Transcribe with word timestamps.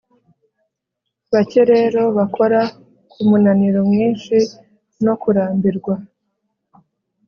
Bake 1.31 1.61
rero 1.71 2.01
bakora 2.17 2.59
kumunaniro 3.11 3.79
mwinshi 3.91 4.37
no 5.05 5.13
kurambirwa 5.21 5.93